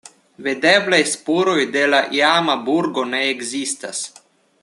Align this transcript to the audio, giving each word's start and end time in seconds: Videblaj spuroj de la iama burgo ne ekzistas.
Videblaj 0.45 1.01
spuroj 1.09 1.57
de 1.75 1.83
la 1.91 1.99
iama 2.21 2.57
burgo 2.71 3.05
ne 3.13 3.23
ekzistas. 3.35 4.05